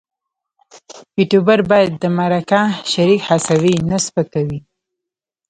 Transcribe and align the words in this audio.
یوټوبر 1.19 1.59
باید 1.71 1.91
د 2.01 2.03
مرکه 2.17 2.61
شریک 2.91 3.21
هڅوي 3.29 3.73
نه 3.89 3.97
سپکوي. 4.05 4.59